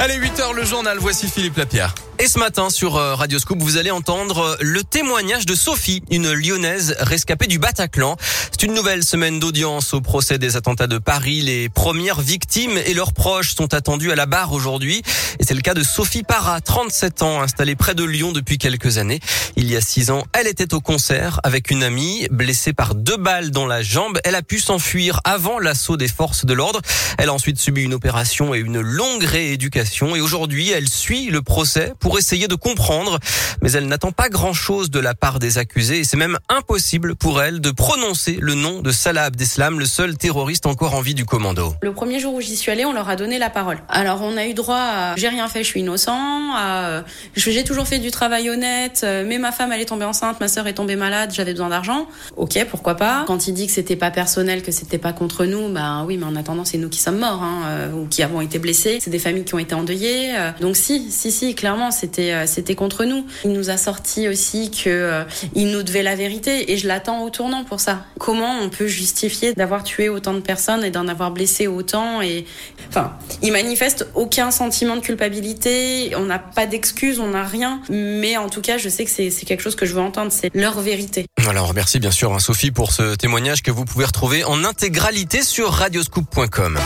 [0.00, 1.92] Allez, 8h le journal, voici Philippe Lapierre.
[2.20, 6.02] Et ce matin sur euh, Radio Scoop, vous allez entendre euh, le témoignage de Sophie,
[6.10, 8.16] une lyonnaise rescapée du Bataclan.
[8.50, 11.42] C'est une nouvelle semaine d'audience au procès des attentats de Paris.
[11.42, 15.00] Les premières victimes et leurs proches sont attendus à la barre aujourd'hui.
[15.38, 18.98] Et c'est le cas de Sophie Parra, 37 ans, installée près de Lyon depuis quelques
[18.98, 19.20] années.
[19.54, 23.16] Il y a six ans, elle était au concert avec une amie, blessée par deux
[23.16, 24.18] balles dans la jambe.
[24.24, 26.80] Elle a pu s'enfuir avant l'assaut des forces de l'ordre.
[27.16, 30.16] Elle a ensuite subi une opération et une longue rééducation.
[30.16, 33.18] Et aujourd'hui, elle suit le procès pour pour essayer de comprendre,
[33.60, 37.42] mais elle n'attend pas grand-chose de la part des accusés et c'est même impossible pour
[37.42, 41.26] elle de prononcer le nom de Salah Abdeslam, le seul terroriste encore en vie du
[41.26, 41.74] commando.
[41.82, 43.76] Le premier jour où j'y suis allée, on leur a donné la parole.
[43.90, 47.04] Alors on a eu droit à j'ai rien fait, je suis innocent, à
[47.36, 50.66] j'ai toujours fait du travail honnête, mais ma femme elle est tombée enceinte, ma sœur
[50.66, 52.06] est tombée malade, j'avais besoin d'argent.
[52.38, 53.24] Ok, pourquoi pas?
[53.26, 56.24] Quand il dit que c'était pas personnel, que c'était pas contre nous, bah oui, mais
[56.24, 58.96] en attendant c'est nous qui sommes morts hein, euh, ou qui avons été blessés.
[59.02, 60.38] C'est des familles qui ont été endeuillées.
[60.38, 60.52] Euh.
[60.62, 63.26] donc si, si, si, clairement c'était euh, c'était contre nous.
[63.44, 67.22] Il nous a sorti aussi que euh, il nous devait la vérité et je l'attends
[67.22, 68.04] au tournant pour ça.
[68.18, 72.46] Comment on peut justifier d'avoir tué autant de personnes et d'en avoir blessé autant et
[72.88, 78.36] enfin, il manifeste aucun sentiment de culpabilité, on n'a pas d'excuses, on n'a rien, mais
[78.36, 80.80] en tout cas, je sais que c'est quelque chose que je veux entendre, c'est leur
[80.80, 81.26] vérité.
[81.40, 84.64] Voilà, on remercie bien sûr hein, Sophie pour ce témoignage que vous pouvez retrouver en
[84.64, 86.78] intégralité sur radioscoop.com.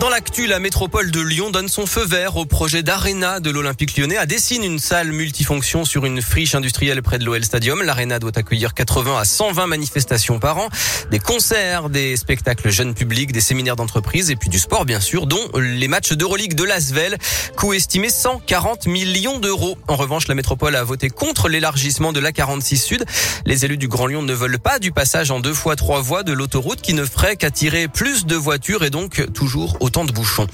[0.00, 3.98] Dans l'actu, la métropole de Lyon donne son feu vert au projet d'Arena de l'Olympique
[3.98, 7.82] lyonnais à dessine une salle multifonction sur une friche industrielle près de l'OL Stadium.
[7.82, 10.70] L'Arena doit accueillir 80 à 120 manifestations par an,
[11.10, 15.26] des concerts, des spectacles jeunes publics, des séminaires d'entreprise et puis du sport bien sûr,
[15.26, 17.18] dont les matchs d'Euroleague de Lasvel,
[17.58, 19.76] coût estimé 140 millions d'euros.
[19.86, 23.04] En revanche, la métropole a voté contre l'élargissement de la 46 Sud.
[23.44, 26.22] Les élus du Grand Lyon ne veulent pas du passage en deux fois trois voies
[26.22, 30.46] de l'autoroute qui ne ferait qu'attirer plus de voitures et donc toujours de bouchons.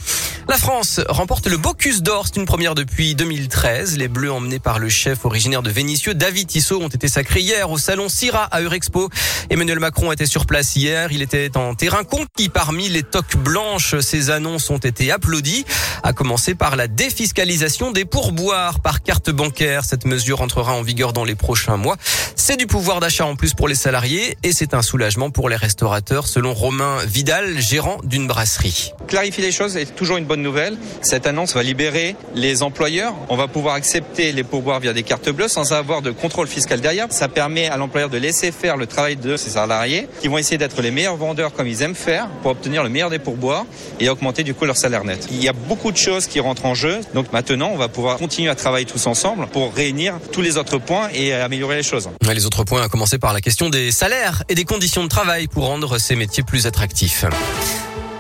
[0.48, 3.98] La France remporte le Bocuse d'Or, c'est une première depuis 2013.
[3.98, 7.70] Les Bleus emmenés par le chef originaire de Vénissieux, David Tissot, ont été sacrés hier
[7.70, 9.10] au salon Syrah à Eurexpo.
[9.50, 13.98] Emmanuel Macron était sur place hier, il était en terrain conquis parmi les toques blanches.
[14.00, 15.64] Ses annonces ont été applaudies,
[16.02, 19.84] à commencer par la défiscalisation des pourboires par carte bancaire.
[19.84, 21.96] Cette mesure entrera en vigueur dans les prochains mois.
[22.36, 25.56] C'est du pouvoir d'achat en plus pour les salariés et c'est un soulagement pour les
[25.56, 28.92] restaurateurs, selon Romain Vidal, gérant d'une brasserie
[29.26, 30.76] clarifier les choses est toujours une bonne nouvelle.
[31.02, 33.12] Cette annonce va libérer les employeurs.
[33.28, 36.80] On va pouvoir accepter les pourboires via des cartes bleues sans avoir de contrôle fiscal
[36.80, 37.08] derrière.
[37.10, 40.58] Ça permet à l'employeur de laisser faire le travail de ses salariés qui vont essayer
[40.58, 43.66] d'être les meilleurs vendeurs comme ils aiment faire pour obtenir le meilleur des pourboires
[43.98, 45.26] et augmenter du coup leur salaire net.
[45.32, 47.00] Il y a beaucoup de choses qui rentrent en jeu.
[47.12, 50.78] Donc maintenant, on va pouvoir continuer à travailler tous ensemble pour réunir tous les autres
[50.78, 52.08] points et améliorer les choses.
[52.32, 55.48] Les autres points, à commencer par la question des salaires et des conditions de travail
[55.48, 57.24] pour rendre ces métiers plus attractifs.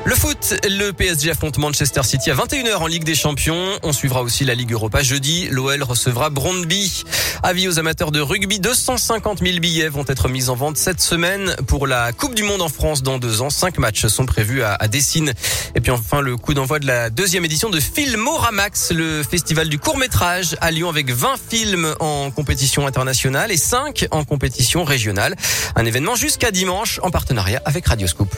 [0.06, 3.76] Le foot, le PSG affronte Manchester City à 21h en Ligue des Champions.
[3.82, 5.48] On suivra aussi la Ligue Europa jeudi.
[5.50, 7.02] L'OL recevra Brondby.
[7.42, 11.56] Avis aux amateurs de rugby, 250 000 billets vont être mis en vente cette semaine
[11.66, 13.50] pour la Coupe du Monde en France dans deux ans.
[13.50, 15.32] Cinq matchs sont prévus à, Dessine.
[15.74, 19.80] Et puis enfin, le coup d'envoi de la deuxième édition de Filmoramax, le festival du
[19.80, 25.34] court métrage à Lyon avec 20 films en compétition internationale et 5 en compétition régionale.
[25.74, 28.32] Un événement jusqu'à dimanche en partenariat avec Radioscoop.